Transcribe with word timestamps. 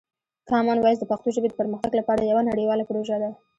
کامن 0.49 0.77
وایس 0.81 0.97
د 0.99 1.05
پښتو 1.11 1.29
ژبې 1.35 1.47
د 1.49 1.55
پرمختګ 1.61 1.91
لپاره 1.99 2.21
یوه 2.23 2.43
نړیواله 2.49 2.87
پروژه 2.89 3.17
ده. 3.21 3.29